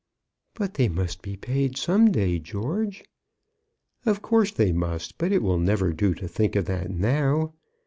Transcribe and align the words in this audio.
"But 0.55 0.73
they 0.73 0.89
must 0.89 1.21
be 1.21 1.37
paid 1.37 1.77
some 1.77 2.11
day, 2.11 2.39
George." 2.39 3.03
"Of 4.03 4.23
course 4.23 4.49
they 4.51 4.71
must; 4.71 5.19
but 5.19 5.31
it 5.31 5.43
will 5.43 5.59
never 5.59 5.93
do 5.93 6.15
to 6.15 6.27
think 6.27 6.55
of 6.55 6.65
that 6.65 6.89
now. 6.89 7.53